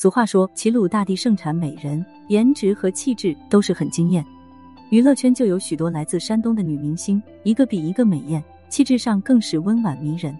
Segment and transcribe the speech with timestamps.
[0.00, 4.24] 俗话说，齐鲁大地盛产美人，颜值和气质都是很惊艳。
[4.88, 10.34] 娱乐圈就有许多来自山东的女明星，一个比一个美艳，气质上更是温婉迷人。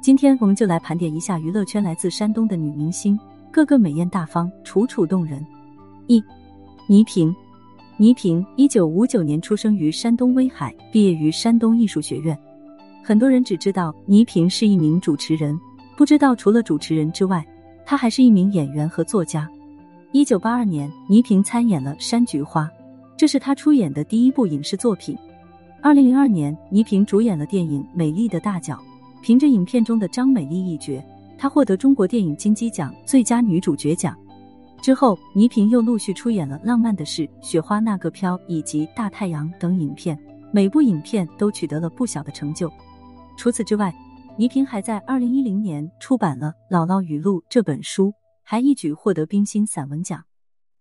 [0.00, 3.18] 今天我们就来盘点一下娱乐圈来自山东的女明星，
[3.50, 5.44] 个个美艳大方，楚楚动人。
[6.06, 6.22] 一，
[6.86, 7.34] 倪萍。
[7.96, 12.38] 倪萍，一九五九年出生于山东威海，毕业于山东艺术学院。
[13.02, 15.58] 很多人只知道倪萍是一名主持人，
[15.96, 17.44] 不知道除了主持人之外，
[17.84, 19.48] 她还是一名演员和作家。
[20.12, 22.64] 一九八二年，倪萍参演了《山菊花》。
[23.16, 25.16] 这是他出演的第一部影视作品。
[25.80, 28.74] 二零零二年，倪萍主演了电影《美丽的大脚》，
[29.22, 31.02] 凭着影片中的张美丽一角，
[31.38, 34.16] 她获得中国电影金鸡奖最佳女主角奖。
[34.80, 40.18] 之后，倪萍又陆续出演了《浪漫的事》《雪花那个飘》以及《大太阳》等影片，
[40.50, 42.68] 每部影片都取得了不小的成就。
[43.36, 43.94] 除此之外，
[44.38, 50.24] 倪萍还在二零一零年出版了《姥姥语录》这本书，还一举获得冰心散文奖。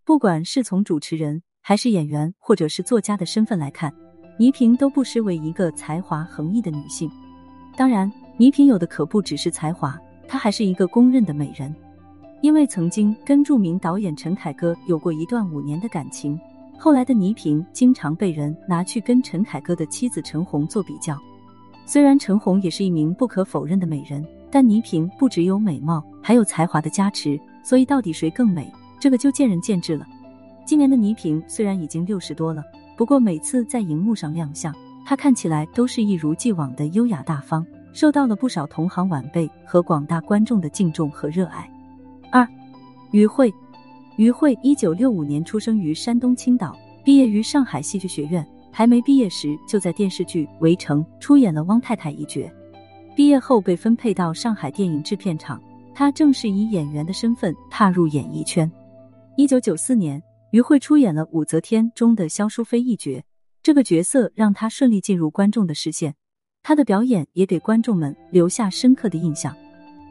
[0.06, 3.94] 不管是从主持人，还是演员或者是作家的身份来看，
[4.38, 7.12] 倪萍都不失为一个才华横溢的女性。
[7.76, 11.76] 当然，倪萍有的可不只是才华，她还是一个公认的美人。
[12.42, 16.40] 因为曾经跟著名导演陈凯歌有过一段五年的感情，
[16.80, 21.20] 后来的倪萍经常被人拿去跟陈凯歌的妻子陈红做比较。
[21.86, 30.08] 虽然陈红也是一名不可否认的美人，但倪萍不只有美貌，还有才华的加持，所以到底谁更美，这个就见仁见智了。
[30.66, 32.64] 今年的倪萍虽然已经六十多了，
[32.96, 34.74] 不过每次在荧幕上亮相，
[35.06, 41.70] 她看起来都是一如既往的优雅大方，受到了不少同行晚辈和广大观众的敬重和热爱。
[42.32, 42.48] 二，
[43.12, 43.54] 于慧，
[44.16, 52.50] 于慧一九六五年出生于山东青岛，毕业于上海戏剧学院，还没毕业时就在电视剧《围城》出演了汪太太一角，
[53.16, 55.62] 毕业后被分配到上海电影制片厂，
[55.94, 58.72] 她正是以演员的身份踏入演艺圈。
[59.36, 60.22] 一九九四年。
[60.52, 63.24] 于慧出演了《武则天》中的萧淑妃一角，
[63.64, 66.14] 这个角色让她顺利进入观众的视线，
[66.62, 69.56] 她的表演也给观众们留下深刻的印象。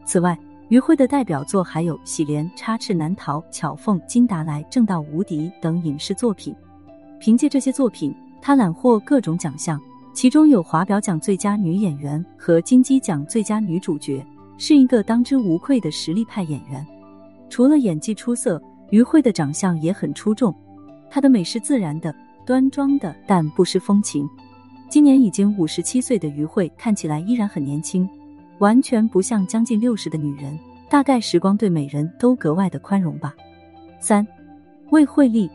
[0.06, 0.38] 此外，
[0.70, 6.54] 于慧的代表作还有《喜莲》《插翅难逃》《巧凤》《金达莱》《正道无敌》等影视作品。
[7.20, 9.80] 凭借这些作品，她揽获各种奖项，
[10.12, 14.24] 其中有华表奖最佳女演员和金鸡奖最佳女主角，
[14.58, 16.86] 是一个当之无愧的实力派演员。
[17.48, 18.62] 除了演技出色。
[18.90, 20.52] 于慧的长相也很出众，
[21.08, 22.12] 她的美是自然的、
[22.44, 24.28] 端庄的，但不失风情。
[24.88, 28.04] 今年已经五十七岁的于慧看起来依然很年轻，
[28.58, 30.58] 完全不像将近六十的女人。
[30.88, 33.32] 大概时光对美人都格外的宽容吧。
[34.00, 34.26] 三，
[34.90, 35.48] 魏慧丽，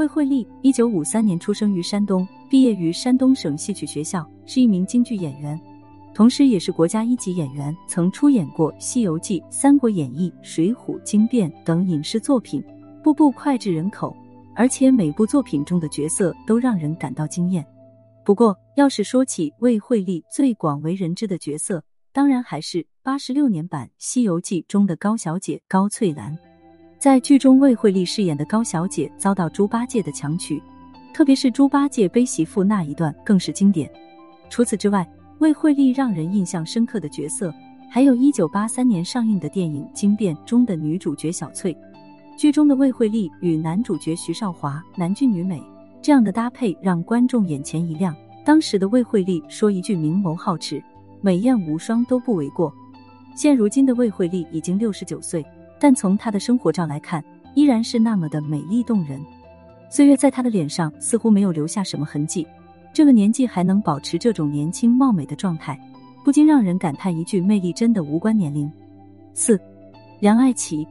[0.00, 5.60] 魏慧丽一九五三年出生于山东，毕业于山东省戏曲学校，是一名京剧演员。
[6.14, 12.64] 同时，也是国家一级演员，曾出演过《西游记》《三国演义》《水浒》《惊变》等影视作品，
[13.04, 14.16] 步步脍炙人口，
[14.56, 17.62] 而且每部作品中的角色都让人感到惊艳。
[18.24, 26.38] 不过，要是说起魏慧丽最广为人知的角色，当然还是八十六年版《西游记》中的高小姐高翠兰。
[27.00, 30.62] 在剧中，魏慧丽饰演的高小姐遭到猪八戒的强娶，
[31.14, 33.90] 特别是猪八戒背媳妇那一段更是经典。
[34.50, 37.50] 除此之外，魏慧丽让人印象深刻的角色，
[37.88, 41.74] 还有一九八三年上映的电影《惊变》中的女主角小翠。
[42.36, 45.62] 剧中的魏慧丽与男主角徐少华男俊女美
[46.02, 48.14] 这样的搭配，让观众眼前一亮。
[48.44, 50.84] 当时的魏慧丽说一句“明眸皓齿，
[51.22, 52.70] 美艳无双”都不为过。
[53.34, 55.42] 现如今的魏慧丽已经六十九岁，
[55.80, 57.24] 但从她的生活照来看，
[57.54, 59.20] 依然是那么的美丽动人。
[59.88, 62.46] 岁月在她的脸上似乎没有留下什么痕迹。
[62.92, 65.80] 这个年纪还能保持这种年轻貌美的状态，
[66.24, 68.70] 不禁让人感叹一句：魅力真的无关年龄。
[69.32, 69.58] 四，
[70.20, 70.86] 梁爱琪，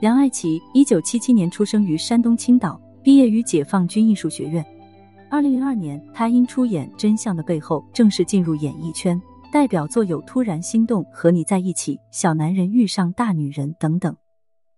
[0.00, 4.64] 梁爱琪一九七七年出生于山东青岛，毕业于解放军艺术学院。
[5.30, 9.20] 二零零二年，她因出演《真相的背后》正式进入演艺圈，
[9.52, 14.16] 代表作有《突然心动》和你在一起、小男人遇上大女人等等。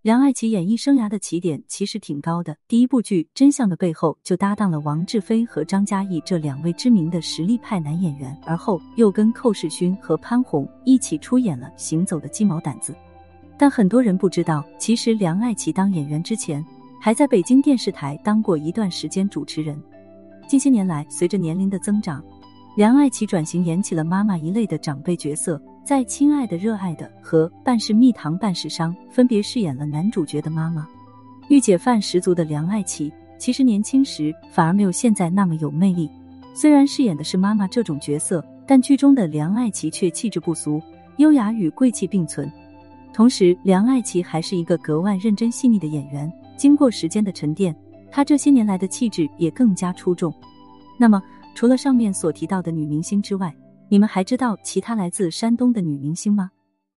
[0.01, 12.93] 梁爱琪演艺生涯的起点其实挺高的，第一部剧《真相的背后》就搭档了王志飞和张嘉译这两位知名的实力派男演员，而后又跟寇世勋和潘虹一起出演了《行走的鸡毛掸子》。
[13.59, 16.65] 但很多人不知道，其实梁爱琪当演员之前，
[16.99, 19.79] 还在北京电视台当过一段时间主持人。
[20.47, 22.21] 近些年来，随着年龄的增长，
[22.75, 25.61] 梁爱琪转型演起了妈妈一类的长辈角色。
[25.83, 30.87] 在《亲爱的、热爱的》和《半是蜜糖半是伤》分别饰演了男主角的妈妈，
[31.49, 36.09] 御姐范十足的梁爱琪，其实年轻时反而没有现在那么有魅力。
[36.55, 40.81] 虽然饰演的是妈妈这种角色，但剧中的梁爱琪却气质不俗，
[41.17, 42.51] 优雅与贵气并存。
[43.13, 46.31] 同时，梁爱琪还是一个格外认真细腻的演员。
[46.55, 47.75] 经过时间的沉淀，
[48.09, 50.33] 她这些年来的气质也更加出众。
[50.97, 51.21] 那么，
[51.55, 53.55] 除了上面所提到的女明星之外，
[53.87, 56.49] 你们还知道其他来自山东的女明星吗？